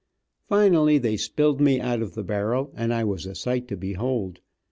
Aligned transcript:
Finally 0.47 0.97
they 0.97 1.15
spilled 1.15 1.61
me 1.61 1.79
out 1.79 2.01
of 2.01 2.15
the 2.15 2.23
barrel, 2.23 2.71
and 2.75 2.91
I 2.91 3.03
was 3.03 3.27
a 3.27 3.35
sight 3.35 3.67
to 3.67 3.77
behold. 3.77 4.39